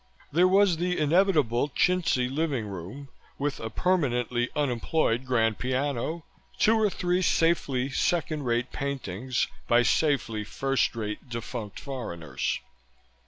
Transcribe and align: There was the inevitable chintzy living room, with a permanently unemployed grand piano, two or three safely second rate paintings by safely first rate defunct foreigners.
There 0.31 0.47
was 0.47 0.77
the 0.77 0.97
inevitable 0.97 1.69
chintzy 1.69 2.27
living 2.27 2.65
room, 2.65 3.09
with 3.37 3.59
a 3.59 3.69
permanently 3.69 4.49
unemployed 4.55 5.25
grand 5.27 5.59
piano, 5.59 6.25
two 6.57 6.73
or 6.75 6.89
three 6.89 7.21
safely 7.21 7.87
second 7.91 8.41
rate 8.45 8.71
paintings 8.71 9.47
by 9.67 9.83
safely 9.83 10.43
first 10.43 10.95
rate 10.95 11.29
defunct 11.29 11.79
foreigners. 11.79 12.59